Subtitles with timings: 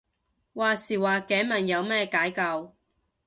[0.03, 0.17] 話時話頸
[1.45, 2.73] 紋有咩解救